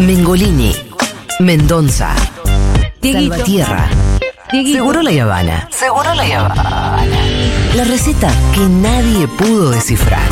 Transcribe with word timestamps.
Mengolini, 0.00 0.74
Mendoza, 1.40 2.14
Salvatierra, 3.02 3.86
Seguro 4.50 5.02
la 5.02 5.10
Habana. 5.22 5.68
Seguro 5.70 6.14
la 6.14 6.22
Habana. 6.22 7.04
La 7.76 7.84
receta 7.84 8.32
que 8.54 8.60
nadie 8.60 9.28
pudo 9.28 9.70
descifrar. 9.70 10.22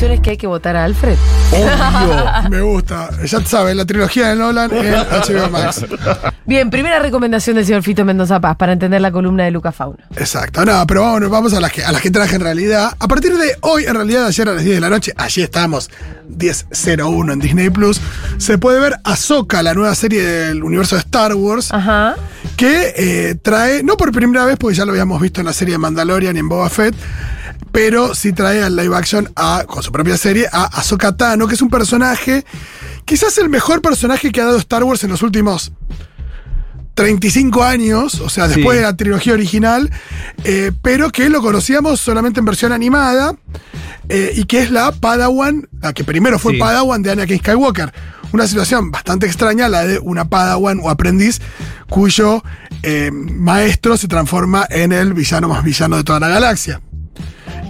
Conclusión 0.00 0.12
es 0.12 0.20
que 0.20 0.30
hay 0.30 0.36
que 0.36 0.46
votar 0.46 0.76
a 0.76 0.84
Alfred. 0.84 1.16
Obvio, 1.52 2.24
me 2.50 2.60
gusta. 2.62 3.10
Ya 3.26 3.44
sabes, 3.44 3.76
la 3.76 3.84
trilogía 3.84 4.28
de 4.28 4.36
Nolan 4.36 4.70
en 4.72 4.94
HBO 4.94 5.50
Max. 5.50 5.84
Bien, 6.46 6.70
primera 6.70 7.00
recomendación 7.00 7.56
del 7.56 7.66
señor 7.66 7.82
Fito 7.82 8.04
Mendoza 8.04 8.40
Paz 8.40 8.56
para 8.56 8.72
entender 8.72 9.00
la 9.00 9.12
columna 9.12 9.44
de 9.44 9.50
Luca 9.50 9.72
Fauno. 9.72 9.98
Exacto, 10.16 10.64
no, 10.64 10.86
pero 10.86 11.02
vámonos, 11.02 11.30
vamos 11.30 11.52
a 11.52 11.60
las, 11.60 11.72
que, 11.72 11.84
a 11.84 11.92
las 11.92 12.00
que 12.00 12.10
traje 12.10 12.36
en 12.36 12.40
realidad. 12.40 12.92
A 12.98 13.08
partir 13.08 13.36
de 13.36 13.56
hoy, 13.60 13.84
en 13.84 13.94
realidad, 13.94 14.26
ayer 14.26 14.48
a 14.48 14.54
las 14.54 14.64
10 14.64 14.76
de 14.76 14.80
la 14.80 14.88
noche, 14.88 15.12
allí 15.16 15.42
estamos, 15.42 15.90
10.01 16.30 17.32
en 17.32 17.38
Disney 17.38 17.70
Plus, 17.70 18.00
se 18.38 18.56
puede 18.56 18.80
ver 18.80 18.96
Ahsoka, 19.04 19.62
la 19.62 19.74
nueva 19.74 19.94
serie 19.94 20.22
del 20.22 20.64
universo 20.64 20.96
de 20.96 21.00
Star 21.00 21.34
Wars, 21.34 21.72
Ajá. 21.72 22.16
que 22.56 22.94
eh, 22.96 23.34
trae, 23.34 23.82
no 23.82 23.96
por 23.96 24.12
primera 24.12 24.46
vez, 24.46 24.56
porque 24.56 24.76
ya 24.76 24.84
lo 24.86 24.92
habíamos 24.92 25.20
visto 25.20 25.40
en 25.40 25.46
la 25.46 25.52
serie 25.52 25.74
de 25.74 25.78
Mandalorian 25.78 26.36
y 26.36 26.38
en 26.38 26.48
Boba 26.48 26.70
Fett, 26.70 26.94
pero 27.72 28.14
sí 28.14 28.32
trae 28.32 28.62
al 28.62 28.76
live 28.76 28.94
action 28.96 29.30
a, 29.36 29.64
con 29.66 29.82
su 29.82 29.92
propia 29.92 30.16
serie 30.16 30.46
a 30.52 30.64
Ahsoka 30.64 31.16
Tano, 31.16 31.46
que 31.46 31.54
es 31.54 31.62
un 31.62 31.70
personaje, 31.70 32.44
quizás 33.04 33.38
el 33.38 33.48
mejor 33.48 33.80
personaje 33.82 34.32
que 34.32 34.40
ha 34.40 34.44
dado 34.46 34.58
Star 34.58 34.82
Wars 34.84 35.04
en 35.04 35.10
los 35.10 35.22
últimos 35.22 35.72
35 36.94 37.62
años, 37.62 38.20
o 38.20 38.28
sea, 38.28 38.46
después 38.48 38.76
Sí. 38.76 38.76
de 38.76 38.82
la 38.82 38.96
trilogía 38.96 39.32
original, 39.32 39.90
eh, 40.44 40.72
pero 40.82 41.10
que 41.10 41.30
lo 41.30 41.40
conocíamos 41.40 42.00
solamente 42.00 42.40
en 42.40 42.46
versión 42.46 42.72
animada, 42.72 43.34
eh, 44.08 44.32
y 44.36 44.44
que 44.44 44.60
es 44.62 44.70
la 44.70 44.92
Padawan, 44.92 45.68
la 45.80 45.92
que 45.92 46.04
primero 46.04 46.38
fue 46.38 46.54
Sí. 46.54 46.58
Padawan 46.58 47.02
de 47.02 47.12
Anakin 47.12 47.38
Skywalker. 47.38 47.92
Una 48.32 48.46
situación 48.46 48.90
bastante 48.90 49.26
extraña, 49.26 49.68
la 49.68 49.84
de 49.86 49.98
una 49.98 50.26
Padawan 50.28 50.80
o 50.82 50.90
aprendiz 50.90 51.40
cuyo 51.88 52.42
eh, 52.82 53.10
maestro 53.12 53.96
se 53.96 54.06
transforma 54.08 54.66
en 54.70 54.92
el 54.92 55.12
villano 55.14 55.48
más 55.48 55.62
villano 55.64 55.96
de 55.96 56.04
toda 56.04 56.20
la 56.20 56.28
galaxia. 56.28 56.80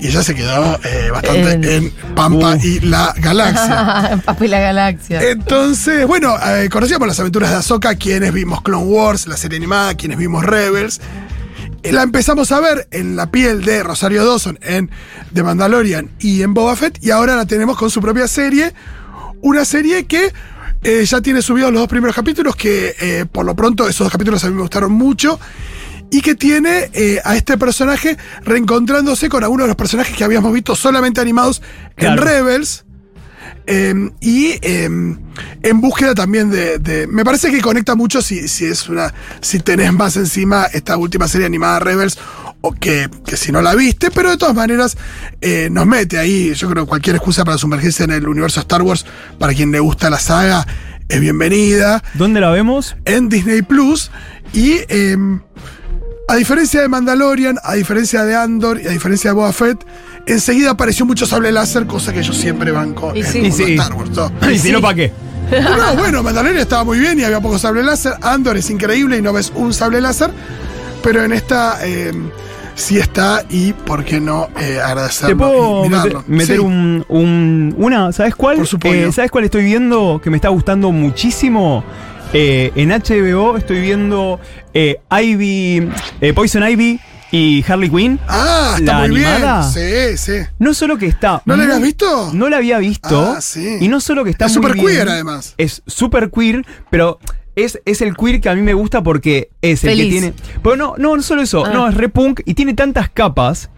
Y 0.01 0.09
ella 0.09 0.23
se 0.23 0.35
quedó 0.35 0.81
eh, 0.85 1.11
bastante 1.13 1.53
En- 1.53 1.65
en 1.65 1.91
Pampa 2.15 2.55
Uh. 2.55 2.59
y 2.67 2.81
la 2.81 3.15
galaxia. 3.19 4.21
Papi 4.25 4.49
la 4.49 4.61
galaxia. 4.61 5.21
Entonces, 5.31 6.07
bueno, 6.07 6.35
eh, 6.45 6.69
conocíamos 6.71 7.07
las 7.07 7.21
aventuras 7.21 7.51
de 7.51 7.57
Ahsoka, 7.57 7.95
quienes 7.97 8.33
vimos 8.33 8.63
Clone 8.63 8.85
Wars, 8.87 9.27
la 9.27 9.37
serie 9.37 9.59
animada, 9.59 9.95
quienes 9.95 10.17
vimos 10.17 10.45
Rebels. 10.45 11.01
Y 11.83 11.93
la 11.93 12.03
empezamos 12.03 12.51
a 12.53 12.61
ver 12.61 12.89
en 12.91 13.17
la 13.17 13.31
piel 13.31 13.63
de 13.65 13.83
Rosario 13.83 14.25
Dawson 14.25 14.59
en 14.63 14.91
The 15.35 15.43
Mandalorian 15.43 16.11
y 16.19 16.43
en 16.43 16.53
Boba 16.55 16.77
Fett, 16.77 16.99
y 17.03 17.11
ahora 17.11 17.37
la 17.37 17.47
tenemos 17.47 17.77
con 17.79 17.91
su 17.91 18.01
propia 18.03 18.27
serie. 18.29 18.73
Una 19.43 19.65
serie 19.65 20.05
que 20.07 20.33
eh, 20.83 21.05
ya 21.07 21.21
tiene 21.23 21.41
subidos 21.43 21.73
los 21.73 21.81
dos 21.81 21.89
primeros 21.89 22.15
capítulos, 22.15 22.55
que 22.57 22.95
eh, 23.01 23.25
por 23.31 23.45
lo 23.47 23.55
pronto 23.55 23.89
esos 23.89 24.05
dos 24.07 24.13
capítulos 24.13 24.45
a 24.45 24.49
mí 24.49 24.55
me 24.55 24.61
gustaron 24.63 24.93
mucho. 24.93 25.39
Y 26.11 26.23
que 26.23 26.35
tiene 26.35 26.91
eh, 26.93 27.21
a 27.25 27.37
este 27.37 27.57
personaje 27.57 28.17
reencontrándose 28.45 29.29
con 29.29 29.45
algunos 29.45 29.65
de 29.65 29.69
los 29.69 29.77
personajes 29.77 30.17
que 30.17 30.25
habíamos 30.25 30.53
visto 30.53 30.75
solamente 30.75 31.21
animados 31.21 31.63
en. 31.97 32.17
Rebels. 32.17 32.85
Eh, 33.67 33.95
y 34.21 34.59
eh, 34.63 34.85
en 35.63 35.81
búsqueda 35.81 36.15
también 36.15 36.51
de, 36.51 36.79
de- 36.79 37.07
Me 37.07 37.25
parece 37.25 37.53
que 37.53 37.61
conecta 37.61 37.95
mucho 37.95 38.21
si, 38.23 38.49
si 38.49 38.65
es 38.65 38.89
una. 38.89 39.15
si 39.41 39.61
tenés 39.61 39.93
más 39.93 40.17
encima 40.17 40.65
esta 40.73 40.97
última 40.97 41.29
serie 41.29 41.47
animada 41.47 41.79
Rebels. 41.79 42.19
O 42.63 42.73
que, 42.73 43.09
que 43.25 43.39
si 43.39 43.53
no 43.53 43.63
la 43.63 43.75
viste, 43.75 44.11
pero 44.11 44.29
de 44.31 44.37
todas 44.37 44.55
maneras 44.55 44.99
eh, 45.41 45.69
nos 45.71 45.87
mete 45.87 46.19
ahí. 46.19 46.53
Yo 46.55 46.69
creo 46.69 46.85
que 46.85 46.89
cualquier 46.91 47.17
excusa 47.17 47.43
para 47.45 47.57
sumergirse 47.57 48.05
en 48.05 48.11
el 48.11 48.29
universo 48.29 48.61
Star 48.61 48.83
Wars, 48.83 49.07
para 49.39 49.55
quien 49.55 49.71
le 49.73 49.81
gusta 49.81 50.11
la 50.11 50.19
saga, 50.19 50.67
es 51.09 51.21
bienvenida. 51.21 52.03
¿Dónde 52.15 52.41
la 52.41 52.51
vemos? 52.51 52.97
En 53.07 53.31
Disney 53.31 53.63
Plus. 53.63 54.11
Y 54.53 54.73
eh, 54.89 55.17
a 56.31 56.37
diferencia 56.37 56.81
de 56.83 56.89
Mandalorian, 56.89 57.59
a 57.63 57.75
diferencia 57.75 58.25
de 58.25 58.35
Andor 58.37 58.81
y 58.81 58.87
a 58.87 58.91
diferencia 58.91 59.31
de 59.31 59.35
Boba 59.35 59.53
Fett, 59.53 59.85
enseguida 60.27 60.71
apareció 60.71 61.05
mucho 61.07 61.27
sable 61.27 61.51
láser, 61.53 61.87
cosa 61.87 62.13
que 62.13 62.23
yo 62.23 62.33
siempre 62.33 62.71
banco 62.71 63.13
Y 63.15 63.21
en 63.21 63.27
sí. 63.27 63.51
sí. 63.53 63.75
Star 63.75 63.93
Wars. 63.95 64.11
¿no? 64.11 64.31
Y 64.51 64.59
si 64.59 64.73
no, 64.73 64.81
¿para 64.81 64.95
qué? 64.95 65.13
No, 65.51 65.97
bueno, 65.97 66.23
Mandalorian 66.23 66.61
estaba 66.61 66.85
muy 66.85 66.99
bien 67.01 67.19
y 67.19 67.25
había 67.25 67.41
poco 67.41 67.59
sable 67.59 67.83
láser. 67.83 68.13
Andor 68.23 68.57
es 68.57 68.71
increíble 68.71 69.19
y 69.19 69.23
no 69.23 69.33
ves 69.33 69.53
un 69.55 69.75
sable 69.75 70.01
láser. 70.01 70.31
Pero 71.03 71.25
en 71.25 71.33
esta 71.33 71.79
eh, 71.83 72.13
sí 72.77 72.99
está 72.99 73.43
y, 73.51 73.73
¿por 73.73 74.05
qué 74.05 74.21
no 74.21 74.49
eh, 74.61 74.79
agradecerlo? 74.79 75.29
Te 75.29 75.37
puedo 75.37 75.85
y 75.87 75.89
meter, 75.89 76.05
mirarlo? 76.05 76.25
meter 76.29 76.57
Sí. 76.57 76.63
un, 76.63 77.05
un- 77.09 77.75
Una, 77.79 78.13
¿sabes 78.13 78.37
cuál? 78.37 78.59
Por 78.59 78.67
supuesto. 78.69 79.09
Eh, 79.09 79.13
¿Sabes 79.13 79.31
cuál 79.33 79.45
estoy 79.45 79.65
viendo 79.65 80.21
que 80.23 80.31
me 80.31 80.37
está 80.37 80.51
gustando 80.51 80.93
muchísimo? 80.93 81.83
Eh, 82.33 82.71
en 82.77 82.91
HBO 82.91 83.57
estoy 83.57 83.81
viendo 83.81 84.39
eh, 84.73 85.01
Ivy, 85.11 85.89
eh, 86.21 86.33
Poison 86.33 86.63
Ivy 86.69 87.01
y 87.33 87.65
Harley 87.67 87.91
Quinn. 87.91 88.21
Ah, 88.29 88.77
está 88.79 89.01
¿La 89.03 89.09
muy 89.09 89.25
animada? 89.25 89.71
bien. 89.75 90.17
Sí, 90.17 90.33
sí. 90.33 90.47
No 90.59 90.73
solo 90.75 90.97
que 90.97 91.07
está. 91.07 91.43
¿No 91.45 91.57
la 91.57 91.65
habías 91.65 91.83
visto? 91.83 92.31
No 92.33 92.49
la 92.49 92.59
había 92.59 92.79
visto. 92.79 93.35
Ah, 93.37 93.41
sí. 93.41 93.79
Y 93.81 93.89
no 93.89 94.01
solo 94.01 94.25
que 94.25 94.31
está 94.31 94.47
Es 94.47 94.53
muy 94.57 94.63
súper 94.63 94.75
bien, 94.75 94.87
queer, 94.87 95.09
además. 95.09 95.55
Es 95.59 95.83
súper 95.87 96.31
queer, 96.31 96.65
pero 96.89 97.19
es, 97.57 97.81
es 97.85 98.01
el 98.01 98.17
queer 98.17 98.41
que 98.41 98.49
a 98.49 98.55
mí 98.55 98.63
me 98.63 98.75
gusta 98.75 99.03
porque 99.03 99.51
es 99.61 99.83
el 99.85 99.91
Feliz. 99.91 100.05
que 100.05 100.11
tiene. 100.11 100.35
Pero 100.63 100.77
no, 100.77 100.95
no, 100.99 101.17
no 101.17 101.23
solo 101.23 101.43
eso. 101.43 101.65
Ah. 101.67 101.71
No, 101.73 101.89
es 101.89 101.95
re 101.97 102.09
punk 102.09 102.41
y 102.45 102.55
tiene 102.55 102.75
tantas 102.75 103.11
capas. 103.11 103.71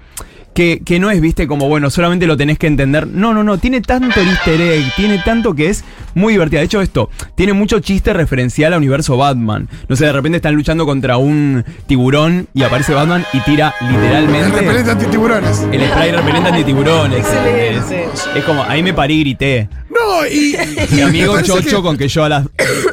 Que, 0.54 0.82
que 0.84 0.98
no 0.98 1.10
es, 1.10 1.20
viste, 1.22 1.46
como 1.46 1.66
bueno, 1.68 1.88
solamente 1.88 2.26
lo 2.26 2.36
tenés 2.36 2.58
que 2.58 2.66
entender. 2.66 3.06
No, 3.06 3.32
no, 3.32 3.42
no, 3.42 3.56
tiene 3.58 3.80
tanto 3.80 4.20
easter 4.20 4.60
egg, 4.60 4.84
tiene 4.96 5.18
tanto 5.24 5.54
que 5.54 5.70
es 5.70 5.82
muy 6.14 6.34
divertida. 6.34 6.60
De 6.60 6.66
hecho, 6.66 6.82
esto, 6.82 7.08
tiene 7.34 7.54
mucho 7.54 7.80
chiste 7.80 8.12
referencial 8.12 8.74
al 8.74 8.78
universo 8.80 9.16
Batman. 9.16 9.66
No 9.88 9.96
sé, 9.96 10.04
de 10.04 10.12
repente 10.12 10.36
están 10.36 10.54
luchando 10.54 10.84
contra 10.84 11.16
un 11.16 11.64
tiburón 11.86 12.48
y 12.52 12.64
aparece 12.64 12.92
Batman 12.92 13.24
y 13.32 13.40
tira 13.40 13.74
literalmente. 13.80 14.58
El 14.58 14.64
repelente 14.66 14.90
antitiburones. 14.90 15.66
El 15.72 15.88
spray 15.88 16.12
repelente 16.12 16.48
anti-tiburones. 16.50 17.18
Excelente. 17.20 18.04
Es, 18.12 18.28
es 18.36 18.44
como, 18.44 18.62
ahí 18.64 18.82
me 18.82 18.92
parí 18.92 19.14
y 19.14 19.20
grité. 19.20 19.68
No, 19.88 20.26
y. 20.26 20.54
Mi 20.90 21.00
amigo 21.00 21.40
Chocho 21.40 21.78
que- 21.78 21.82
con 21.82 21.96
que 21.96 22.08
yo 22.08 22.24
a 22.24 22.28
las 22.28 22.46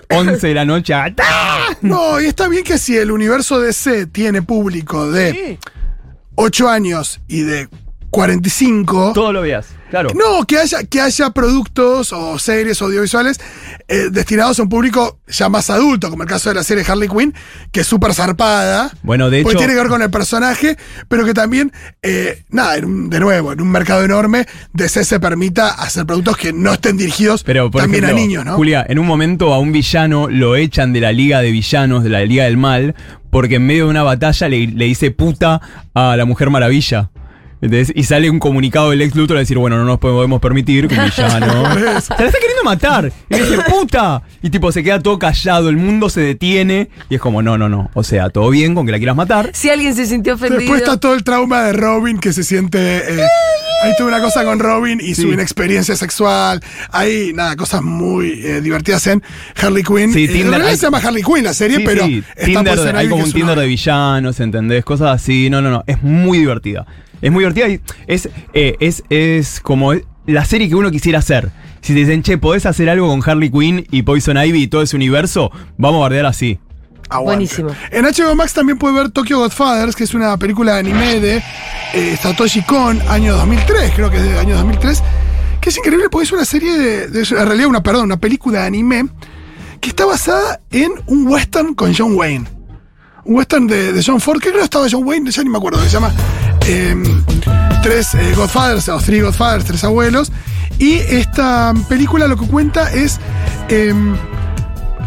11 0.09 0.47
de 0.47 0.53
la 0.53 0.63
noche. 0.65 0.93
¡ah! 0.93 1.09
No, 1.81 2.21
y 2.21 2.25
está 2.25 2.47
bien 2.47 2.63
que 2.63 2.77
si 2.77 2.95
el 2.95 3.11
universo 3.11 3.59
DC 3.59 4.07
tiene 4.07 4.41
público 4.41 5.11
de 5.11 5.57
8 6.41 6.69
años 6.69 7.19
y 7.27 7.41
de 7.41 7.67
45. 8.09 9.13
Todo 9.13 9.31
lo 9.33 9.41
veas, 9.41 9.67
claro. 9.89 10.09
No, 10.15 10.45
que 10.45 10.57
haya, 10.57 10.83
que 10.83 11.01
haya 11.01 11.29
productos 11.31 12.11
o 12.13 12.37
series 12.39 12.81
audiovisuales 12.81 13.39
eh, 13.87 14.07
destinados 14.11 14.59
a 14.59 14.63
un 14.63 14.69
público 14.69 15.19
ya 15.27 15.49
más 15.49 15.69
adulto, 15.69 16.09
como 16.09 16.23
el 16.23 16.29
caso 16.29 16.49
de 16.49 16.55
la 16.55 16.63
serie 16.63 16.83
Harley 16.87 17.09
Quinn, 17.09 17.33
que 17.71 17.81
es 17.81 17.87
súper 17.87 18.13
zarpada. 18.13 18.91
Bueno, 19.03 19.29
de 19.29 19.41
Porque 19.43 19.53
hecho- 19.53 19.59
tiene 19.59 19.73
que 19.73 19.79
ver 19.79 19.89
con 19.89 20.01
el 20.01 20.09
personaje, 20.09 20.77
pero 21.07 21.25
que 21.25 21.33
también, 21.33 21.71
eh, 22.01 22.43
nada, 22.49 22.77
en 22.77 22.85
un- 22.85 23.09
de 23.09 23.19
nuevo, 23.19 23.53
en 23.53 23.61
un 23.61 23.69
mercado 23.69 24.03
enorme, 24.03 24.45
DC 24.73 25.03
se 25.05 25.19
permita 25.19 25.69
hacer 25.69 26.05
productos 26.05 26.37
que 26.37 26.53
no 26.53 26.73
estén 26.73 26.97
dirigidos 26.97 27.43
Pero 27.43 27.69
por 27.71 27.81
también 27.81 28.03
ejemplo, 28.03 28.21
a 28.23 28.25
niños, 28.25 28.45
¿no? 28.45 28.55
Julia, 28.55 28.85
en 28.87 28.99
un 28.99 29.05
momento 29.07 29.53
a 29.53 29.59
un 29.59 29.71
villano 29.71 30.27
lo 30.29 30.55
echan 30.55 30.93
de 30.93 31.01
la 31.01 31.11
liga 31.11 31.41
de 31.41 31.51
villanos, 31.51 32.03
de 32.03 32.09
la 32.09 32.25
liga 32.25 32.45
del 32.45 32.57
mal, 32.57 32.95
porque 33.29 33.55
en 33.55 33.65
medio 33.67 33.85
de 33.85 33.91
una 33.91 34.03
batalla 34.03 34.49
le, 34.49 34.67
le 34.67 34.85
dice 34.85 35.11
puta 35.11 35.61
a 35.93 36.15
la 36.17 36.25
Mujer 36.25 36.49
Maravilla. 36.49 37.09
¿Entendés? 37.61 37.91
Y 37.93 38.03
sale 38.03 38.29
un 38.29 38.39
comunicado 38.39 38.91
del 38.91 39.01
ex 39.01 39.15
Luthor 39.15 39.35
a 39.35 39.41
decir, 39.41 39.57
bueno, 39.57 39.77
no 39.77 39.83
nos 39.83 39.99
podemos 39.99 40.39
permitir 40.39 40.87
que 40.87 40.95
un 40.97 41.03
villano. 41.05 41.63
Por 41.63 41.77
eso. 41.77 42.13
Se 42.15 42.23
la 42.23 42.27
está 42.29 42.39
queriendo 42.39 42.63
matar. 42.63 43.11
Y 43.29 43.35
dice, 43.35 43.57
puta. 43.69 44.21
Y 44.41 44.49
tipo, 44.49 44.71
se 44.71 44.81
queda 44.81 45.01
todo 45.01 45.19
callado, 45.19 45.67
el 45.69 45.75
mundo 45.75 46.09
se 46.09 46.21
detiene. 46.21 46.89
Y 47.09 47.15
es 47.15 47.21
como, 47.21 47.41
no, 47.41 47.57
no, 47.57 47.67
no. 47.67 47.91
O 47.93 48.03
sea, 48.03 48.29
todo 48.29 48.49
bien 48.49 48.75
con 48.75 48.85
que 48.85 48.93
la 48.93 48.97
quieras 48.97 49.17
matar. 49.17 49.49
Si 49.53 49.69
alguien 49.69 49.93
se 49.93 50.05
sintió 50.05 50.35
ofendido. 50.35 50.59
Después 50.61 50.81
está 50.81 50.97
todo 50.99 51.13
el 51.15 51.23
trauma 51.25 51.63
de 51.63 51.73
Robin 51.73 52.17
que 52.19 52.31
se 52.31 52.43
siente. 52.45 52.79
eh, 52.79 53.27
ahí 53.83 53.91
tuve 53.97 54.07
una 54.07 54.21
cosa 54.21 54.45
con 54.45 54.59
Robin 54.59 54.99
y 55.01 55.15
Sí. 55.15 55.23
su 55.23 55.27
inexperiencia 55.33 55.97
sexual. 55.97 56.61
Hay, 56.91 57.33
nada, 57.33 57.57
cosas 57.57 57.81
muy 57.81 58.39
eh, 58.41 58.61
divertidas 58.61 59.05
en 59.07 59.21
Harley 59.61 59.83
Quinn. 59.83 60.13
Sí, 60.13 60.23
Eh, 60.23 60.27
Tinder, 60.27 60.41
en 60.45 60.49
realidad 60.51 60.69
hay- 60.71 60.77
se 60.77 60.83
llama 60.85 60.99
Harley 60.99 61.23
Quinn 61.23 61.43
la 61.43 61.53
serie, 61.53 61.77
Sí, 61.77 61.83
pero 61.85 62.05
sí, 62.05 62.23
está 62.37 62.45
Tinder, 62.63 62.95
hay 62.95 63.09
como 63.09 63.23
un 63.25 63.31
Tinder 63.33 63.53
una- 63.55 63.61
de 63.63 63.67
villanos, 63.67 64.39
¿entendés? 64.39 64.85
Cosas 64.85 65.09
así. 65.13 65.49
No, 65.49 65.61
no, 65.61 65.69
no. 65.69 65.83
Es 65.87 66.01
muy 66.01 66.37
divertida. 66.39 66.85
Es 67.21 67.31
muy 67.31 67.41
divertida 67.43 67.67
y 67.69 67.79
es, 68.07 68.29
eh, 68.53 68.75
es, 68.79 69.03
es 69.09 69.59
como 69.59 69.93
la 70.25 70.45
serie 70.45 70.69
que 70.69 70.75
uno 70.75 70.91
quisiera 70.91 71.19
hacer. 71.19 71.51
Si 71.81 71.93
te 71.93 71.99
dicen, 71.99 72.23
che, 72.23 72.37
¿podés 72.37 72.65
hacer 72.65 72.89
algo 72.89 73.07
con 73.07 73.21
Harley 73.27 73.49
Quinn 73.49 73.85
y 73.91 74.01
Poison 74.03 74.37
Ivy 74.37 74.63
y 74.63 74.67
todo 74.67 74.81
ese 74.81 74.95
universo? 74.95 75.51
Vamos 75.77 75.99
a 75.99 76.01
bardear 76.01 76.25
así. 76.25 76.59
Aguante. 77.09 77.35
Buenísimo. 77.55 77.69
En 77.91 78.05
HBO 78.05 78.35
Max 78.35 78.53
también 78.53 78.77
puede 78.77 78.93
ver 78.93 79.09
Tokyo 79.09 79.39
Godfathers, 79.39 79.95
que 79.95 80.03
es 80.03 80.13
una 80.13 80.37
película 80.37 80.73
de 80.73 80.79
anime 80.79 81.19
de 81.19 81.43
eh, 81.93 82.17
Satoshi 82.21 82.61
Kon, 82.63 83.01
año 83.09 83.35
2003, 83.35 83.91
creo 83.95 84.11
que 84.11 84.17
es 84.17 84.23
del 84.23 84.37
año 84.37 84.55
2003, 84.57 85.01
que 85.59 85.69
es 85.69 85.77
increíble 85.77 86.09
porque 86.11 86.25
es 86.25 86.31
una 86.31 86.45
serie 86.45 86.77
de, 86.77 87.07
de- 87.07 87.21
en 87.21 87.47
realidad 87.47 87.67
una, 87.67 87.81
perdón, 87.81 88.05
una 88.05 88.17
película 88.17 88.59
de 88.61 88.67
anime 88.67 89.07
que 89.81 89.89
está 89.89 90.05
basada 90.05 90.59
en 90.69 90.91
un 91.07 91.27
western 91.27 91.73
con 91.73 91.95
John 91.95 92.13
Wayne. 92.15 92.45
Un 93.25 93.35
western 93.37 93.65
de, 93.67 93.91
de 93.93 94.03
John 94.05 94.19
Ford, 94.21 94.39
que 94.39 94.49
creo 94.49 94.59
que 94.59 94.65
estaba 94.65 94.85
John 94.91 95.03
Wayne, 95.05 95.31
ya 95.31 95.41
ni 95.43 95.49
me 95.49 95.57
acuerdo, 95.57 95.79
que 95.79 95.85
se 95.87 95.93
llama 95.93 96.11
eh, 96.67 96.95
Tres 97.83 98.13
eh, 98.13 98.33
Godfathers, 98.35 98.89
o 98.89 98.99
Three 98.99 99.21
Godfathers, 99.21 99.65
Tres 99.65 99.83
Abuelos. 99.83 100.31
Y 100.77 100.93
esta 100.95 101.73
película 101.87 102.27
lo 102.27 102.37
que 102.37 102.45
cuenta 102.47 102.91
es 102.91 103.19
eh, 103.69 103.93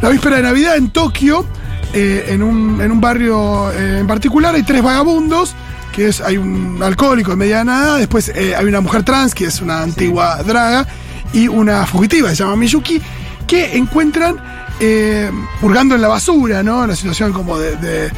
la 0.00 0.08
víspera 0.08 0.36
de 0.36 0.42
Navidad 0.42 0.76
en 0.76 0.90
Tokio, 0.90 1.46
eh, 1.94 2.26
en, 2.28 2.42
un, 2.42 2.80
en 2.80 2.90
un 2.90 3.00
barrio 3.00 3.70
eh, 3.72 3.98
en 4.00 4.06
particular, 4.06 4.54
hay 4.54 4.62
tres 4.64 4.82
vagabundos, 4.82 5.54
que 5.94 6.08
es, 6.08 6.20
hay 6.20 6.36
un 6.38 6.80
alcohólico 6.82 7.30
de 7.32 7.36
mediana 7.36 7.78
edad, 7.84 7.98
después 7.98 8.30
eh, 8.34 8.54
hay 8.56 8.64
una 8.66 8.80
mujer 8.80 9.02
trans, 9.02 9.34
que 9.34 9.44
es 9.46 9.60
una 9.60 9.82
antigua 9.82 10.42
draga, 10.42 10.86
y 11.32 11.48
una 11.48 11.86
fugitiva, 11.86 12.30
se 12.30 12.36
llama 12.36 12.56
Miyuki, 12.56 13.00
que 13.46 13.76
encuentran 13.76 14.36
eh, 14.80 15.30
hurgando 15.62 15.94
en 15.94 16.02
la 16.02 16.08
basura, 16.08 16.62
¿no? 16.62 16.78
En 16.78 16.84
una 16.84 16.96
situación 16.96 17.32
como 17.32 17.58
de, 17.58 17.76
de- 17.76 18.10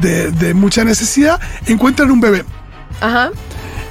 de- 0.00 0.30
de 0.32 0.54
mucha 0.54 0.84
necesidad, 0.84 1.40
encuentran 1.66 2.10
un 2.10 2.20
bebé. 2.20 2.44
Ajá. 3.00 3.30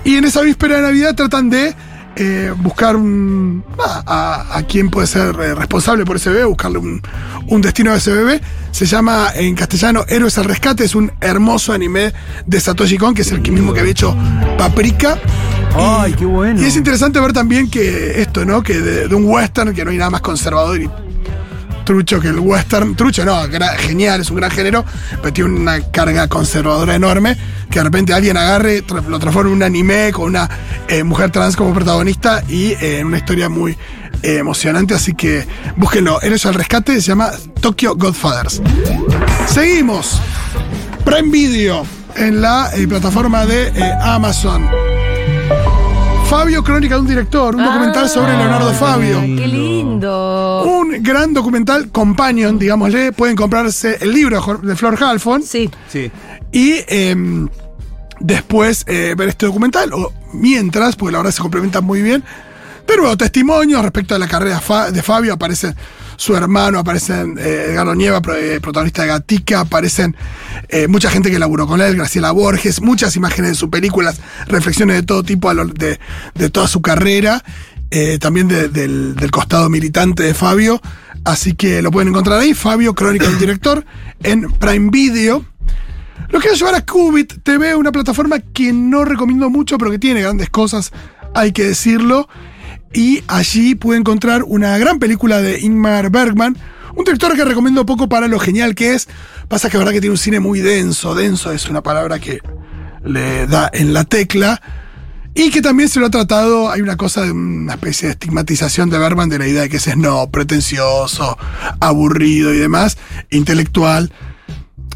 Y 0.04 0.16
en 0.16 0.26
esa 0.26 0.42
víspera 0.42 0.78
de 0.78 0.82
Navidad 0.84 1.16
tratan 1.16 1.50
de 1.50 1.76
eh, 2.16 2.54
buscar 2.58 2.96
un, 2.96 3.64
a, 4.06 4.58
a 4.58 4.64
quién 4.64 4.90
puede 4.90 5.08
ser 5.08 5.36
eh, 5.40 5.54
responsable 5.54 6.06
por 6.06 6.16
ese 6.16 6.30
bebé, 6.30 6.46
buscarle 6.46 6.80
un, 6.80 7.02
un 7.48 7.62
destino 7.62 7.92
a 7.92 7.98
ese 7.98 8.12
bebé. 8.12 8.42
Se 8.72 8.86
llama 8.86 9.30
en 9.36 9.56
castellano 9.56 10.06
Héroes 10.08 10.38
al 10.38 10.46
Rescate, 10.46 10.84
es 10.84 10.96
un 10.96 11.12
hermoso 11.22 11.74
anime 11.74 12.14
de 12.46 12.60
Satoshi 12.60 12.98
Kon, 12.98 13.14
que 13.14 13.24
es 13.24 13.32
el 13.32 13.42
que 13.42 13.52
mismo 13.52 13.74
que 13.74 13.82
había 13.82 13.92
hecho 13.92 14.16
Paprika. 14.58 15.18
Ay, 15.76 16.14
qué 16.14 16.26
bueno. 16.26 16.62
Y 16.62 16.66
es 16.66 16.76
interesante 16.76 17.20
ver 17.20 17.34
también 17.34 17.70
que 17.70 18.22
esto, 18.22 18.46
¿no? 18.46 18.64
Que 18.64 18.80
de, 18.80 19.08
de 19.08 19.16
un 19.16 19.26
western, 19.26 19.74
que 19.74 19.84
no 19.84 19.92
hay 19.92 19.98
nada 19.98 20.10
más 20.10 20.22
conservador 20.22 20.82
y 20.82 20.90
trucho 21.88 22.20
que 22.20 22.28
el 22.28 22.40
western. 22.40 22.96
Trucho, 22.96 23.24
no, 23.24 23.40
genial, 23.78 24.20
es 24.20 24.30
un 24.30 24.36
gran 24.36 24.52
género, 24.52 24.84
pero 25.22 25.32
tiene 25.32 25.50
una 25.50 25.82
carga 25.90 26.28
conservadora 26.28 26.94
enorme. 26.94 27.38
Que 27.72 27.80
de 27.80 27.84
repente 27.86 28.14
alguien 28.14 28.36
agarre, 28.36 28.84
lo 29.08 29.20
transforme 29.20 29.52
en 29.52 29.58
un 29.58 29.64
anime 29.64 30.12
con 30.12 30.26
una 30.26 30.50
eh, 30.90 31.04
mujer 31.04 31.32
trans 31.32 31.56
como 31.56 31.74
protagonista 31.74 32.44
y 32.50 32.74
eh, 32.74 33.00
en 33.00 33.08
una 33.08 33.18
historia 33.18 33.48
muy 33.48 33.72
eh, 34.22 34.38
emocionante. 34.38 34.94
Así 34.94 35.14
que 35.14 35.48
búsquenlo. 35.78 36.22
Héroes 36.22 36.46
al 36.46 36.56
rescate 36.56 36.94
se 36.96 37.08
llama 37.08 37.32
Tokyo 37.62 37.96
Godfathers. 37.96 38.62
Seguimos. 39.48 40.22
Prime 41.06 41.32
Video 41.32 41.86
en 42.18 42.42
la 42.42 42.70
eh, 42.76 42.86
plataforma 42.86 43.46
de 43.46 43.72
Amazon. 44.02 44.70
Fabio, 46.30 46.62
crónica 46.62 46.96
de 46.96 47.02
un 47.02 47.08
director, 47.08 47.56
un 47.56 47.64
documental 47.64 48.10
sobre 48.10 48.36
Leonardo 48.36 48.74
Fabio. 48.74 49.22
Qué 49.22 49.48
lindo. 49.48 49.77
Un 50.66 51.02
gran 51.04 51.34
documental 51.34 51.90
companion, 51.92 52.58
digámosle. 52.60 53.12
Pueden 53.12 53.36
comprarse 53.36 53.98
el 54.02 54.12
libro 54.12 54.60
de 54.62 54.76
Flor 54.76 55.02
Halfon 55.04 55.44
Sí. 55.44 55.70
Sí. 55.92 56.12
y 56.52 56.76
em, 56.88 57.48
después 58.20 58.84
eh, 58.88 59.16
ver 59.18 59.30
este 59.30 59.46
documental, 59.46 59.94
o 59.94 60.12
mientras, 60.34 60.96
porque 60.96 61.12
la 61.14 61.20
verdad 61.20 61.32
se 61.32 61.42
complementan 61.42 61.84
muy 61.84 62.02
bien. 62.02 62.24
Pero 62.86 63.02
bueno, 63.02 63.18
testimonios 63.18 63.82
respecto 63.82 64.16
a 64.16 64.20
la 64.20 64.28
carrera 64.30 64.62
de 64.92 65.02
Fabio, 65.04 65.34
aparecen 65.34 65.76
su 66.16 66.36
hermano, 66.36 66.80
aparecen 66.80 67.38
eh, 67.38 67.68
Edgardo 67.72 67.94
Nieva, 67.94 68.22
eh, 68.40 68.60
protagonista 68.62 69.02
de 69.04 69.10
Gatica, 69.10 69.60
aparecen 69.60 70.16
eh, 70.70 70.88
mucha 70.88 71.10
gente 71.12 71.30
que 71.30 71.38
laburó 71.38 71.68
con 71.68 71.82
él, 71.82 71.96
Graciela 71.98 72.32
Borges, 72.32 72.82
muchas 72.82 73.16
imágenes 73.18 73.52
de 73.52 73.56
sus 73.56 73.70
películas, 73.70 74.20
reflexiones 74.48 74.96
de 74.96 75.04
todo 75.04 75.22
tipo 75.24 75.50
a 75.50 75.54
lo- 75.54 75.66
de, 75.68 76.00
de 76.34 76.50
toda 76.50 76.68
su 76.70 76.82
carrera, 76.82 77.44
eh, 77.92 78.18
también 78.20 78.48
de- 78.48 78.70
del, 78.70 79.16
del 79.16 79.32
costado 79.32 79.70
militante 79.70 80.24
de 80.24 80.34
Fabio. 80.34 80.82
Así 81.24 81.54
que 81.54 81.82
lo 81.82 81.92
pueden 81.92 82.10
encontrar 82.10 82.40
ahí, 82.40 82.54
Fabio, 82.54 82.94
Crónica 82.96 83.28
del 83.28 83.38
Director, 83.40 83.86
en 84.24 84.50
Prime 84.54 84.90
Video. 84.92 85.46
Lo 86.30 86.40
quiero 86.40 86.56
llevar 86.56 86.76
a 86.76 86.86
Qubit 86.86 87.42
TV, 87.44 87.76
una 87.76 87.92
plataforma 87.92 88.40
que 88.40 88.72
no 88.74 89.04
recomiendo 89.06 89.50
mucho, 89.50 89.78
pero 89.78 89.92
que 89.92 90.00
tiene 90.00 90.22
grandes 90.22 90.50
cosas, 90.50 90.92
hay 91.34 91.52
que 91.52 91.64
decirlo. 91.66 92.28
Y 92.94 93.24
allí 93.28 93.76
pude 93.76 93.98
encontrar 93.98 94.44
una 94.44 94.78
gran 94.78 95.00
película 95.00 95.42
de 95.42 95.60
Ingmar 95.60 96.10
Bergman, 96.10 96.58
un 96.96 97.04
director 97.04 97.36
que 97.36 97.46
recomiendo 97.46 97.86
poco 97.86 98.08
para 98.10 98.28
lo 98.28 98.40
genial 98.40 98.74
que 98.76 98.94
es. 98.94 99.08
Pasa 99.48 99.70
que 99.70 99.78
es 99.78 99.80
verdad 99.80 99.94
que 99.94 100.02
tiene 100.02 100.12
un 100.14 100.18
cine 100.18 100.40
muy 100.40 100.62
denso, 100.62 101.14
denso 101.14 101.52
es 101.52 101.70
una 101.70 101.82
palabra 101.84 102.20
que 102.20 102.40
le 103.04 103.48
da 103.48 103.70
en 103.74 103.94
la 103.94 104.04
tecla. 104.06 104.62
Y 105.40 105.52
que 105.52 105.62
también 105.62 105.88
se 105.88 106.00
lo 106.00 106.08
ha 106.08 106.10
tratado, 106.10 106.72
hay 106.72 106.82
una 106.82 106.98
cosa 106.98 107.22
de 107.22 107.32
una 107.32 107.74
especie 107.76 108.08
de 108.08 108.14
estigmatización 108.14 108.90
de 108.90 108.98
Bergman 108.98 109.30
de 109.30 109.38
la 109.38 109.48
idea 109.48 109.62
de 109.62 109.70
que 109.70 109.78
ese 109.78 109.92
es 109.92 109.98
no, 109.98 110.32
pretencioso, 110.32 111.38
aburrido 111.80 112.52
y 112.56 112.58
demás, 112.58 112.98
intelectual. 113.30 114.12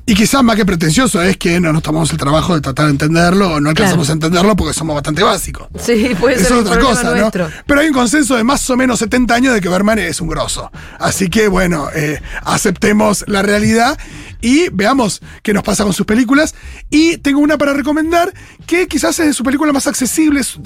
Y 0.08 0.16
quizás 0.16 0.44
más 0.44 0.56
que 0.56 0.66
pretencioso 0.66 1.22
es 1.22 1.38
que 1.38 1.60
no 1.60 1.72
nos 1.72 1.84
tomamos 1.84 2.12
el 2.12 2.18
trabajo 2.18 2.56
de 2.56 2.62
tratar 2.62 2.86
de 2.86 2.92
entenderlo 2.92 3.54
o 3.54 3.60
no 3.62 3.70
alcanzamos 3.70 4.08
Claro. 4.08 4.12
a 4.12 4.16
entenderlo 4.26 4.56
porque 4.56 4.74
somos 4.74 4.96
bastante 4.96 5.22
básicos. 5.22 5.68
Sí, 5.80 6.10
puede 6.20 6.36
Eso 6.36 6.46
ser 6.46 6.58
es 6.58 6.64
otra 6.66 6.80
cosa. 6.80 7.32
Pero 7.68 7.80
hay 7.80 7.88
un 7.88 7.94
consenso 7.94 8.36
de 8.36 8.44
más 8.44 8.68
o 8.72 8.76
menos 8.76 8.98
70 8.98 9.34
años 9.36 9.54
de 9.54 9.62
que 9.62 9.70
Berman 9.70 10.00
es 10.00 10.20
un 10.20 10.28
grosso. 10.28 10.72
Así 11.00 11.30
que, 11.30 11.48
bueno, 11.48 11.88
eh, 11.94 12.20
aceptemos 12.44 13.24
la 13.28 13.44
realidad 13.44 13.98
y 14.42 14.70
veamos 14.70 15.22
qué 15.44 15.54
nos 15.54 15.64
pasa 15.64 15.84
con 15.84 15.94
sus 15.94 16.06
películas. 16.06 16.56
Y 16.90 17.18
tengo 17.18 17.40
una 17.40 17.58
para 17.58 17.74
recomendar 17.74 18.34
que 18.66 18.88
quizás 18.88 19.20
es 19.20 19.36
su 19.36 19.44
película 19.44 19.72
más 19.72 19.88
accesible, 19.88 20.42
es, 20.42 20.60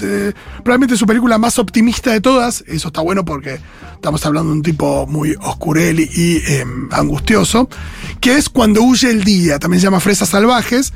probablemente 0.64 0.98
su 0.98 1.06
película 1.06 1.38
más 1.38 1.60
optimista 1.60 2.12
de 2.12 2.22
todas. 2.22 2.64
Eso 2.68 2.88
está 2.88 3.02
bueno 3.02 3.26
porque 3.26 3.60
estamos 3.94 4.26
hablando 4.26 4.52
de 4.52 4.58
un 4.58 4.64
tipo 4.64 5.06
muy 5.08 5.36
oscurel 5.42 6.00
y, 6.00 6.42
eh, 6.48 6.66
angustioso, 6.92 7.70
que 8.22 8.38
es 8.38 8.50
Cuando 8.50 8.82
huye 8.82 9.10
el 9.10 9.24
día. 9.24 9.60
También 9.60 9.82
se 9.82 9.86
llama 9.86 10.00
Fresas 10.00 10.30
Salvajes. 10.30 10.94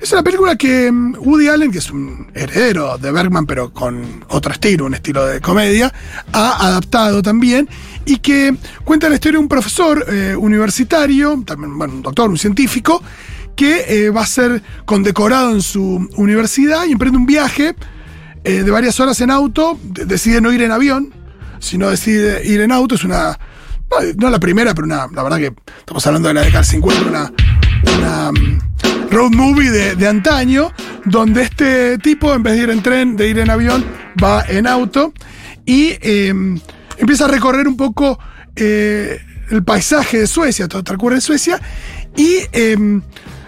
Es 0.00 0.12
una 0.12 0.22
película 0.22 0.56
que 0.56 0.90
mm, 0.90 1.16
Woody 1.18 1.48
Allen, 1.48 1.70
que 1.70 1.78
es 1.78 1.90
un 1.90 2.30
heredero 2.34 2.98
de 2.98 3.10
Bergman, 3.12 3.46
pero 3.46 3.72
con 3.72 4.24
otro 4.28 4.52
estilo, 4.52 4.86
un 4.86 4.94
estilo 4.94 5.26
de 5.26 5.40
comedia, 5.40 5.92
ha 6.32 6.66
adaptado 6.66 7.22
también 7.22 7.68
y 8.04 8.18
que 8.18 8.54
cuenta 8.84 9.08
la 9.08 9.14
historia 9.16 9.38
de 9.38 9.42
un 9.42 9.48
profesor 9.48 10.04
eh, 10.08 10.34
universitario, 10.36 11.42
también, 11.46 11.76
bueno, 11.76 11.94
un 11.94 12.02
doctor, 12.02 12.30
un 12.30 12.38
científico, 12.38 13.02
que 13.56 13.84
eh, 14.06 14.10
va 14.10 14.22
a 14.22 14.26
ser 14.26 14.62
condecorado 14.86 15.50
en 15.52 15.60
su 15.62 16.08
universidad 16.16 16.86
y 16.86 16.92
emprende 16.92 17.18
un 17.18 17.26
viaje 17.26 17.74
eh, 18.44 18.62
de 18.62 18.70
varias 18.70 18.98
horas 19.00 19.20
en 19.20 19.30
auto, 19.30 19.78
de- 19.82 20.06
decide 20.06 20.40
no 20.40 20.50
ir 20.52 20.62
en 20.62 20.70
avión, 20.72 21.12
sino 21.58 21.90
decide 21.90 22.46
ir 22.46 22.62
en 22.62 22.72
auto, 22.72 22.94
es 22.94 23.04
una, 23.04 23.38
no, 24.16 24.30
la 24.30 24.38
primera, 24.40 24.72
pero 24.74 24.86
una, 24.86 25.08
la 25.12 25.22
verdad 25.22 25.36
que 25.36 25.52
estamos 25.80 26.06
hablando 26.06 26.28
de 26.28 26.34
la 26.34 26.40
década 26.40 26.60
del 26.62 26.70
50, 26.70 27.02
una, 27.08 27.32
una 27.98 28.32
mm, 28.32 28.58
road 29.10 29.32
movie 29.32 29.70
de, 29.70 29.96
de 29.96 30.08
antaño, 30.08 30.72
donde 31.04 31.42
este 31.42 31.98
tipo, 31.98 32.32
en 32.34 32.42
vez 32.42 32.54
de 32.54 32.62
ir 32.62 32.70
en 32.70 32.82
tren, 32.82 33.16
de 33.16 33.28
ir 33.28 33.38
en 33.38 33.50
avión, 33.50 33.84
va 34.22 34.44
en 34.48 34.66
auto 34.66 35.12
y 35.64 35.96
eh, 36.00 36.32
empieza 36.98 37.26
a 37.26 37.28
recorrer 37.28 37.68
un 37.68 37.76
poco 37.76 38.18
eh, 38.56 39.20
el 39.50 39.64
paisaje 39.64 40.18
de 40.18 40.26
Suecia, 40.26 40.68
todo 40.68 40.82
transcurre 40.82 41.16
en 41.16 41.20
Suecia, 41.20 41.60
y 42.16 42.38
eh, 42.52 43.00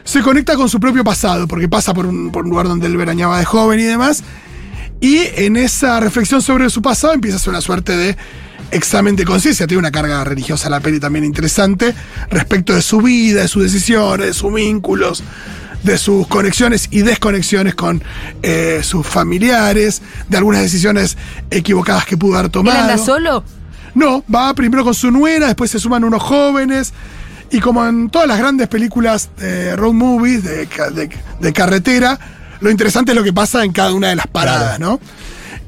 se 0.05 0.21
conecta 0.23 0.57
con 0.57 0.69
su 0.69 0.81
propio 0.81 1.05
pasado, 1.05 1.47
porque 1.47 1.69
pasa 1.69 1.95
por 1.95 2.07
un, 2.07 2.31
por 2.31 2.45
un 2.45 2.51
lugar 2.51 2.69
donde 2.69 2.87
él 2.87 2.97
veraneaba 2.97 3.39
de 3.39 3.45
joven 3.45 3.81
y 3.81 3.85
demás, 3.85 4.23
y 5.03 5.19
en 5.37 5.57
esa 5.59 6.01
reflexión 6.01 6.41
sobre 6.41 6.71
su 6.71 6.81
pasado 6.81 7.13
empieza 7.13 7.37
a 7.37 7.41
hacer 7.41 7.51
una 7.51 7.61
suerte 7.61 7.95
de 7.97 8.17
examen 8.71 9.17
de 9.17 9.25
conciencia. 9.25 9.67
Tiene 9.67 9.81
una 9.81 9.91
carga 9.91 10.25
religiosa 10.25 10.71
la 10.71 10.81
peli 10.81 10.99
también 11.01 11.25
interesante 11.25 11.95
respecto 12.31 12.73
de 12.73 12.81
su 12.81 13.03
vida, 13.03 13.43
de 13.43 13.49
sus 13.49 13.65
decisiones, 13.65 14.27
de 14.29 14.33
sus 14.33 14.55
vínculos, 14.55 15.23
de 15.83 15.99
sus 15.99 16.27
conexiones 16.29 16.87
y 16.93 17.03
desconexiones 17.03 17.75
con 17.75 18.03
eh, 18.43 18.81
sus 18.85 19.05
familiares, 19.07 20.01
de 20.29 20.37
algunas 20.39 20.63
decisiones 20.63 21.19
equivocadas 21.51 22.07
que 22.07 22.17
pudo 22.17 22.35
haber 22.37 22.47
¿Él 22.47 22.53
tomado. 22.53 22.79
anda 22.81 22.97
solo? 22.97 23.45
No, 23.95 24.25
va 24.33 24.55
primero 24.55 24.85
con 24.85 24.95
su 24.95 25.11
nuera, 25.11 25.49
después 25.49 25.71
se 25.71 25.79
suman 25.81 26.05
unos 26.05 26.23
jóvenes. 26.23 26.93
Y 27.51 27.59
como 27.61 27.85
en 27.87 28.09
todas 28.09 28.27
las 28.29 28.39
grandes 28.39 28.69
películas 28.69 29.29
de 29.37 29.77
road 29.77 29.93
movies, 29.93 30.45
de- 30.45 30.67
de 31.41 31.53
carretera, 31.53 32.19
lo 32.63 32.71
interesante 32.71 33.13
es 33.13 33.17
lo 33.17 33.23
que 33.25 33.33
pasa 33.33 33.65
en 33.65 33.73
cada 33.73 33.93
una 33.93 34.09
de 34.09 34.17
las 34.17 34.27
paradas, 34.27 34.79
¿no? 34.81 35.01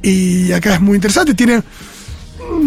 Y 0.03 0.53
acá 0.53 0.75
es 0.75 0.81
muy 0.81 0.95
interesante. 0.97 1.35
Tiene 1.35 1.63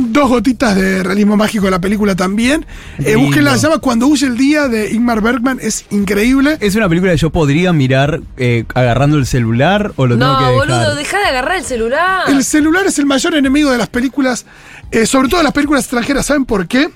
dos 0.09 0.29
gotitas 0.29 0.75
de 0.75 1.03
realismo 1.03 1.37
mágico 1.37 1.65
en 1.65 1.71
la 1.71 1.79
película 1.79 2.15
también. 2.15 2.65
Eh, 2.99 3.15
búsquenla, 3.15 3.55
se 3.57 3.67
llama 3.67 3.79
Cuando 3.79 4.07
huye 4.07 4.25
el 4.25 4.37
día 4.37 4.67
de 4.67 4.91
Ingmar 4.91 5.21
Bergman. 5.21 5.59
Es 5.61 5.85
increíble. 5.91 6.57
¿Es 6.61 6.75
una 6.75 6.89
película 6.89 7.11
que 7.11 7.17
yo 7.17 7.29
podría 7.29 7.73
mirar 7.73 8.21
eh, 8.37 8.65
agarrando 8.73 9.17
el 9.17 9.25
celular 9.25 9.93
o 9.95 10.07
lo 10.07 10.17
tengo 10.17 10.31
No, 10.33 10.37
que 10.39 10.45
dejar? 10.45 10.57
boludo, 10.57 10.95
deja 10.95 11.19
de 11.19 11.25
agarrar 11.25 11.57
el 11.57 11.63
celular. 11.63 12.29
El 12.29 12.43
celular 12.43 12.85
es 12.87 12.97
el 12.99 13.05
mayor 13.05 13.35
enemigo 13.35 13.71
de 13.71 13.77
las 13.77 13.87
películas, 13.89 14.45
eh, 14.91 15.05
sobre 15.05 15.29
todo 15.29 15.39
de 15.39 15.43
las 15.45 15.53
películas 15.53 15.83
extranjeras. 15.83 16.25
¿Saben 16.25 16.45
por 16.45 16.67
qué? 16.67 16.89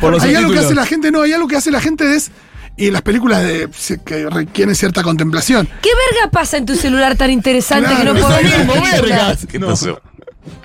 Por 0.00 0.10
los 0.12 0.22
hay 0.22 0.34
algo 0.34 0.52
que 0.52 0.58
hace 0.58 0.74
la 0.74 0.84
gente, 0.84 1.10
no, 1.10 1.22
hay 1.22 1.32
algo 1.32 1.46
que 1.48 1.56
hace 1.56 1.70
la 1.70 1.80
gente 1.80 2.14
es. 2.16 2.30
Y 2.76 2.90
las 2.90 3.02
películas 3.02 3.42
de, 3.42 3.68
se- 3.74 4.02
que 4.02 4.28
requieren 4.28 4.74
cierta 4.74 5.02
contemplación. 5.02 5.66
¿Qué 5.82 5.88
verga 6.12 6.30
pasa 6.30 6.58
en 6.58 6.66
tu 6.66 6.74
celular 6.76 7.16
tan 7.16 7.30
interesante 7.30 7.88
Claro, 7.88 8.12
que 8.14 8.20
no 8.20 8.26
podemos 8.28 8.56
mismo, 8.58 8.74
ver? 8.74 9.02
vergas. 9.02 9.46
¿Qué 9.50 9.60
pasó? 9.60 10.00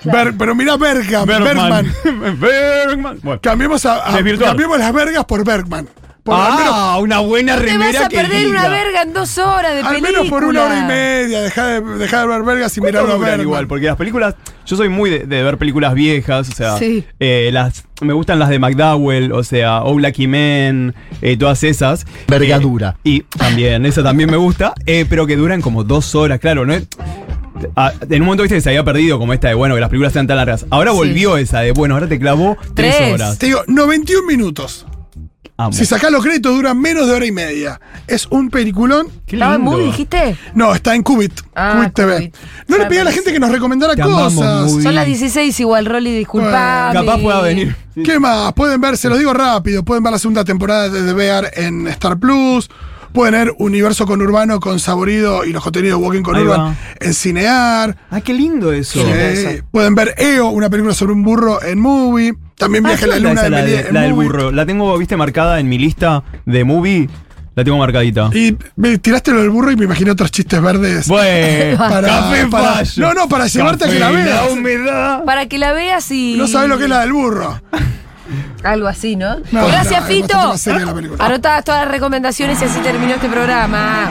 Ber- 0.04 0.34
pero 0.38 0.54
mirá 0.54 0.76
Bergman, 0.76 1.26
Bergman. 1.26 1.92
Bergman. 2.38 3.18
Bueno. 3.22 3.40
Cambiemos, 3.40 3.84
a, 3.86 4.02
cambiemos 4.40 4.78
las 4.78 4.92
vergas 4.92 5.24
por 5.24 5.44
Bergman. 5.44 5.88
Por, 6.22 6.34
al 6.36 6.52
menos, 6.56 6.72
Ah, 6.72 6.98
una 7.00 7.18
buena 7.18 7.56
Te 7.56 7.62
remera 7.62 7.92
vas 7.98 8.06
a 8.06 8.08
que 8.08 8.16
perder 8.16 8.46
una 8.46 8.68
verga 8.68 9.02
en 9.02 9.12
dos 9.12 9.38
horas 9.38 9.74
de 9.74 9.80
al 9.80 9.88
película. 9.88 10.12
menos 10.12 10.28
por 10.28 10.44
una 10.44 10.62
hora 10.64 10.78
y 10.78 10.84
media. 10.84 11.40
Deja 11.40 11.66
de, 11.66 11.80
deja 11.98 12.20
de 12.20 12.26
ver 12.28 12.42
vergas 12.44 12.76
y 12.76 12.80
¿Cuánto 12.80 12.92
mirarlo 12.98 13.12
a 13.14 13.16
duran 13.16 13.30
Bergman. 13.30 13.46
igual, 13.46 13.66
porque 13.66 13.86
las 13.86 13.96
películas, 13.96 14.36
yo 14.64 14.76
soy 14.76 14.88
muy 14.88 15.10
de, 15.10 15.18
de 15.26 15.42
ver 15.42 15.58
películas 15.58 15.94
viejas, 15.94 16.48
o 16.48 16.52
sea, 16.52 16.78
Sí. 16.78 17.04
eh, 17.18 17.50
las, 17.52 17.84
me 18.02 18.12
gustan 18.12 18.38
las 18.38 18.50
de 18.50 18.60
McDowell, 18.60 19.32
o 19.32 19.42
sea, 19.42 19.82
Oh 19.82 19.98
Lucky 19.98 20.28
Men, 20.28 20.94
eh, 21.22 21.36
todas 21.36 21.64
esas. 21.64 22.06
Vergadura. 22.28 22.94
Eh, 23.02 23.10
y 23.10 23.20
también, 23.22 23.84
esa 23.84 24.04
también 24.04 24.30
me 24.30 24.36
gusta, 24.36 24.74
eh, 24.86 25.04
pero 25.10 25.26
que 25.26 25.34
duran 25.36 25.60
como 25.60 25.82
dos 25.82 26.14
horas, 26.14 26.38
claro, 26.38 26.64
¿no? 26.64 26.72
es- 26.74 26.86
Ah, 27.76 27.92
en 28.10 28.22
un 28.22 28.26
momento 28.26 28.42
viste 28.42 28.56
que 28.56 28.60
se 28.60 28.70
había 28.70 28.82
perdido 28.84 29.18
como 29.20 29.32
esta 29.32 29.46
de 29.48 29.54
bueno 29.54 29.74
que 29.76 29.80
las 29.80 29.88
películas 29.88 30.12
sean 30.12 30.26
tan 30.26 30.36
largas. 30.36 30.66
Ahora 30.70 30.90
Sí. 30.92 30.96
volvió 30.96 31.36
esa 31.36 31.60
de 31.60 31.70
bueno, 31.72 31.94
ahora 31.94 32.08
te 32.08 32.18
clavó 32.18 32.56
tres, 32.74 32.96
Tres. 32.96 33.12
horas. 33.14 33.38
Te 33.38 33.46
digo, 33.46 33.62
91 33.68 34.26
minutos. 34.26 34.84
Amo. 35.56 35.72
Si 35.72 35.84
sacás 35.84 36.10
los 36.10 36.22
créditos, 36.24 36.54
duran 36.54 36.80
menos 36.80 37.06
de 37.06 37.12
hora 37.12 37.26
y 37.26 37.32
media. 37.32 37.80
Es 38.06 38.26
un 38.30 38.50
peliculón. 38.50 39.08
¿Estaba 39.26 39.56
en 39.56 39.60
movie, 39.60 39.86
dijiste? 39.86 40.36
No, 40.54 40.74
está 40.74 40.94
en 40.94 41.02
Cubit. 41.02 41.32
Ah, 41.54 41.74
Cubit 41.76 41.94
TV. 41.94 42.16
Cubit. 42.16 42.36
No 42.68 42.78
le 42.78 42.86
pedí 42.86 42.98
a 42.98 43.04
la 43.04 43.12
gente 43.12 43.32
que 43.32 43.38
nos 43.38 43.50
recomendara 43.50 43.94
Te 43.94 44.02
amamos, 44.02 44.34
cosas. 44.34 44.70
Movie. 44.70 44.82
Son 44.82 44.94
las 44.94 45.06
16 45.06 45.60
igual, 45.60 45.86
Rolly, 45.86 46.16
disculpame. 46.16 46.94
Capaz 46.94 47.18
pueda 47.18 47.40
venir. 47.42 47.76
¿Qué 48.02 48.18
más? 48.18 48.52
Pueden 48.54 48.80
ver, 48.80 48.96
se 48.96 49.08
los 49.08 49.18
digo 49.18 49.34
rápido, 49.34 49.84
pueden 49.84 50.02
ver 50.02 50.12
la 50.12 50.18
segunda 50.18 50.44
temporada 50.44 50.88
de 50.88 51.02
The 51.02 51.12
Bear 51.12 51.50
en 51.54 51.86
Star 51.88 52.18
Plus. 52.18 52.70
Pueden 53.12 53.34
ver 53.34 53.54
Universo 53.58 54.06
Conurbano 54.06 54.58
con 54.60 54.78
Saborido 54.80 55.44
y 55.44 55.52
los 55.52 55.62
contenidos 55.62 55.98
de 56.00 56.04
Walking 56.06 56.22
con 56.22 56.36
Ahí 56.36 56.42
Urban 56.42 56.60
va. 56.60 56.74
en 57.00 57.14
Cinear. 57.14 57.96
Ah, 58.10 58.20
qué 58.20 58.32
lindo 58.34 58.72
eso. 58.72 59.04
Sí. 59.04 59.60
Pueden 59.70 59.94
ver 59.94 60.14
EO, 60.18 60.48
una 60.48 60.70
película 60.70 60.94
sobre 60.94 61.12
un 61.12 61.22
burro 61.22 61.62
en 61.62 61.78
Movie. 61.78 62.34
También 62.56 62.86
Ah, 62.86 62.90
Viaje 62.90 63.04
a 63.04 63.08
¿qué 63.08 63.12
la 63.14 63.18
Luna 63.28 63.32
esa, 63.32 63.42
de 63.44 63.50
la, 63.50 63.62
de- 63.64 63.80
en 63.88 63.94
la 63.94 64.00
del 64.02 64.12
burro. 64.14 64.50
La 64.52 64.64
tengo, 64.66 64.96
viste, 64.96 65.16
marcada 65.16 65.60
en 65.60 65.68
mi 65.68 65.78
lista 65.78 66.22
de 66.46 66.64
movie. 66.64 67.08
La 67.54 67.64
tengo 67.64 67.76
marcadita. 67.76 68.30
Y 68.32 68.56
me 68.76 68.96
tiraste 68.96 69.30
lo 69.30 69.40
del 69.40 69.50
burro 69.50 69.70
y 69.70 69.76
me 69.76 69.84
imaginé 69.84 70.10
otros 70.10 70.30
chistes 70.30 70.62
verdes. 70.62 71.06
Bueno, 71.06 71.76
Para- 71.88 72.08
café 72.08 72.46
para- 72.46 72.74
fallo. 72.76 73.02
no, 73.08 73.12
no, 73.14 73.28
para 73.28 73.46
llevarte 73.46 73.84
a 73.84 73.88
que 73.88 73.98
la 73.98 74.10
veas. 74.10 74.50
humedad. 74.50 75.24
Para 75.24 75.46
que 75.46 75.58
la 75.58 75.72
veas 75.74 76.10
y. 76.10 76.34
No 76.38 76.46
sabes 76.48 76.70
lo 76.70 76.78
que 76.78 76.84
es 76.84 76.90
la 76.90 77.00
del 77.00 77.12
burro. 77.12 77.60
Algo 78.62 78.88
así, 78.88 79.16
¿no? 79.16 79.36
No, 79.50 79.66
Gracias, 79.66 80.00
no, 80.00 80.06
Fito. 80.06 80.54
Anotadas 81.18 81.64
todas 81.64 81.84
las 81.84 81.90
recomendaciones 81.90 82.60
y 82.60 82.64
así 82.64 82.78
terminó 82.80 83.14
este 83.14 83.28
programa. 83.28 84.10